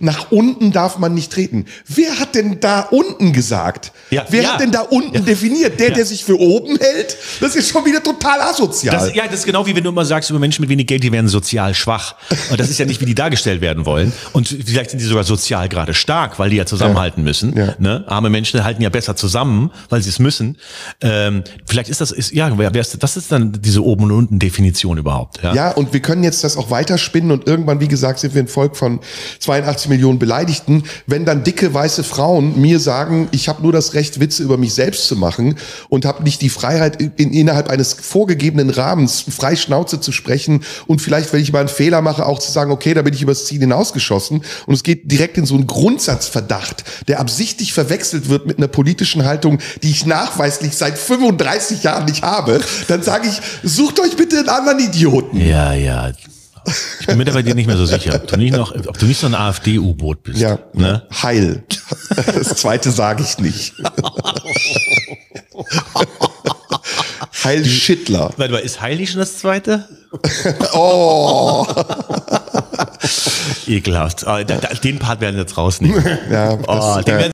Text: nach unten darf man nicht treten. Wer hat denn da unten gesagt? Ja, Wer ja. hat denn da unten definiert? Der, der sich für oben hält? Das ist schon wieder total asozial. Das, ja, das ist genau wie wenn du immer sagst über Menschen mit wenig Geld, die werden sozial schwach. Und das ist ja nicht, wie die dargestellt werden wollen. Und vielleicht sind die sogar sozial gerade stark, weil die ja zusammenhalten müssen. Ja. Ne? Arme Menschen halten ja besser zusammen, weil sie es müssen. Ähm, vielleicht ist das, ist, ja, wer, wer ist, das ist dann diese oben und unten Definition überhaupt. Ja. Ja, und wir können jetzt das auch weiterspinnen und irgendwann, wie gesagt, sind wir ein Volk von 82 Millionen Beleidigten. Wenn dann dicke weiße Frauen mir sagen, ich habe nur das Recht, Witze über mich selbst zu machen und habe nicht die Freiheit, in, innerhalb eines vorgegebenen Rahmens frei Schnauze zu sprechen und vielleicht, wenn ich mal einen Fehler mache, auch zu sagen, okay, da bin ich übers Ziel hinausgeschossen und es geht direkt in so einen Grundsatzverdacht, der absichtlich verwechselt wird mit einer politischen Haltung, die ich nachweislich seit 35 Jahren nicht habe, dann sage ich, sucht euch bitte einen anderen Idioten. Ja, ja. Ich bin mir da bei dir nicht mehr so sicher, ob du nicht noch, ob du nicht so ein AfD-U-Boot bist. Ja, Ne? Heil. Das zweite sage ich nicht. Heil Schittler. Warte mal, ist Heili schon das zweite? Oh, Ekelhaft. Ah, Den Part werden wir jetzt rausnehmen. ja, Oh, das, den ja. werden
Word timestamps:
nach 0.00 0.30
unten 0.30 0.72
darf 0.72 0.98
man 0.98 1.14
nicht 1.14 1.32
treten. 1.32 1.66
Wer 1.86 2.18
hat 2.18 2.34
denn 2.34 2.60
da 2.60 2.80
unten 2.80 3.32
gesagt? 3.32 3.92
Ja, 4.10 4.24
Wer 4.28 4.42
ja. 4.42 4.52
hat 4.52 4.60
denn 4.60 4.70
da 4.70 4.80
unten 4.80 5.24
definiert? 5.24 5.78
Der, 5.80 5.90
der 5.90 6.06
sich 6.06 6.24
für 6.24 6.38
oben 6.38 6.76
hält? 6.78 7.16
Das 7.40 7.56
ist 7.56 7.70
schon 7.70 7.84
wieder 7.84 8.02
total 8.02 8.40
asozial. 8.40 8.96
Das, 8.96 9.14
ja, 9.14 9.24
das 9.26 9.40
ist 9.40 9.46
genau 9.46 9.66
wie 9.66 9.74
wenn 9.74 9.84
du 9.84 9.90
immer 9.90 10.04
sagst 10.04 10.30
über 10.30 10.38
Menschen 10.38 10.62
mit 10.62 10.70
wenig 10.70 10.86
Geld, 10.86 11.02
die 11.02 11.12
werden 11.12 11.28
sozial 11.28 11.74
schwach. 11.74 12.14
Und 12.50 12.60
das 12.60 12.70
ist 12.70 12.78
ja 12.78 12.86
nicht, 12.86 13.00
wie 13.00 13.06
die 13.06 13.14
dargestellt 13.14 13.60
werden 13.60 13.86
wollen. 13.86 14.12
Und 14.32 14.48
vielleicht 14.48 14.90
sind 14.90 15.00
die 15.00 15.04
sogar 15.04 15.24
sozial 15.24 15.68
gerade 15.68 15.94
stark, 15.94 16.38
weil 16.38 16.50
die 16.50 16.56
ja 16.56 16.66
zusammenhalten 16.66 17.22
müssen. 17.22 17.56
Ja. 17.56 17.74
Ne? 17.78 18.04
Arme 18.06 18.30
Menschen 18.30 18.62
halten 18.64 18.82
ja 18.82 18.88
besser 18.88 19.16
zusammen, 19.16 19.70
weil 19.88 20.02
sie 20.02 20.10
es 20.10 20.18
müssen. 20.18 20.58
Ähm, 21.00 21.44
vielleicht 21.66 21.88
ist 21.88 22.00
das, 22.00 22.12
ist, 22.12 22.32
ja, 22.32 22.56
wer, 22.56 22.74
wer 22.74 22.80
ist, 22.80 23.02
das 23.02 23.16
ist 23.16 23.32
dann 23.32 23.52
diese 23.60 23.82
oben 23.82 24.04
und 24.04 24.12
unten 24.12 24.38
Definition 24.38 24.98
überhaupt. 24.98 25.42
Ja. 25.42 25.54
Ja, 25.54 25.70
und 25.72 25.92
wir 25.92 26.00
können 26.00 26.24
jetzt 26.24 26.44
das 26.44 26.56
auch 26.56 26.70
weiterspinnen 26.70 27.30
und 27.30 27.46
irgendwann, 27.46 27.80
wie 27.80 27.88
gesagt, 27.88 28.18
sind 28.18 28.34
wir 28.34 28.42
ein 28.42 28.48
Volk 28.48 28.76
von 28.76 29.00
82 29.40 29.83
Millionen 29.88 30.18
Beleidigten. 30.18 30.84
Wenn 31.06 31.24
dann 31.24 31.44
dicke 31.44 31.72
weiße 31.72 32.04
Frauen 32.04 32.60
mir 32.60 32.80
sagen, 32.80 33.28
ich 33.30 33.48
habe 33.48 33.62
nur 33.62 33.72
das 33.72 33.94
Recht, 33.94 34.20
Witze 34.20 34.42
über 34.42 34.56
mich 34.56 34.74
selbst 34.74 35.06
zu 35.06 35.16
machen 35.16 35.56
und 35.88 36.04
habe 36.04 36.22
nicht 36.22 36.42
die 36.42 36.48
Freiheit, 36.48 37.00
in, 37.00 37.32
innerhalb 37.32 37.68
eines 37.68 37.94
vorgegebenen 37.94 38.70
Rahmens 38.70 39.24
frei 39.28 39.56
Schnauze 39.56 40.00
zu 40.00 40.12
sprechen 40.12 40.62
und 40.86 41.00
vielleicht, 41.00 41.32
wenn 41.32 41.40
ich 41.40 41.52
mal 41.52 41.60
einen 41.60 41.68
Fehler 41.68 42.02
mache, 42.02 42.26
auch 42.26 42.38
zu 42.38 42.50
sagen, 42.50 42.70
okay, 42.70 42.94
da 42.94 43.02
bin 43.02 43.14
ich 43.14 43.22
übers 43.22 43.46
Ziel 43.46 43.60
hinausgeschossen 43.60 44.42
und 44.66 44.74
es 44.74 44.82
geht 44.82 45.10
direkt 45.10 45.38
in 45.38 45.46
so 45.46 45.54
einen 45.54 45.66
Grundsatzverdacht, 45.66 46.84
der 47.08 47.20
absichtlich 47.20 47.72
verwechselt 47.72 48.28
wird 48.28 48.46
mit 48.46 48.58
einer 48.58 48.68
politischen 48.68 49.24
Haltung, 49.24 49.58
die 49.82 49.90
ich 49.90 50.06
nachweislich 50.06 50.76
seit 50.76 50.98
35 50.98 51.82
Jahren 51.82 52.04
nicht 52.06 52.22
habe, 52.22 52.60
dann 52.88 53.02
sage 53.02 53.28
ich, 53.28 53.40
sucht 53.62 54.00
euch 54.00 54.16
bitte 54.16 54.38
einen 54.38 54.48
anderen 54.48 54.78
Idioten. 54.78 55.40
Ja, 55.40 55.72
ja. 55.72 56.12
Ich 57.00 57.06
bin 57.06 57.18
mir 57.18 57.24
da 57.24 57.32
bei 57.32 57.42
dir 57.42 57.54
nicht 57.54 57.66
mehr 57.66 57.76
so 57.76 57.86
sicher, 57.86 58.14
ob 58.14 58.26
du 58.26 58.36
nicht 58.36 58.54
noch, 58.56 58.74
ob 58.74 58.98
du 58.98 59.06
nicht 59.06 59.20
so 59.20 59.26
ein 59.26 59.34
AfD-U-Boot 59.34 60.22
bist. 60.22 60.40
Ja, 60.40 60.58
Ne? 60.72 61.02
Heil. 61.22 61.62
Das 62.26 62.48
zweite 62.56 62.90
sage 62.90 63.22
ich 63.22 63.38
nicht. 63.38 63.74
Heil 67.44 67.64
Schittler. 67.64 68.30
Warte 68.36 68.52
mal, 68.52 68.58
ist 68.58 68.80
Heili 68.80 69.06
schon 69.06 69.20
das 69.20 69.38
zweite? 69.38 69.86
Oh, 70.72 71.66
Ekelhaft. 73.66 74.26
Ah, 74.26 74.42
Den 74.44 74.98
Part 74.98 75.20
werden 75.20 75.36
wir 75.36 75.42
jetzt 75.42 75.56
rausnehmen. 75.58 76.02
ja, 76.30 76.52
Oh, 76.54 76.64
das, 76.66 77.04
den 77.04 77.14
ja. 77.14 77.18
werden 77.18 77.20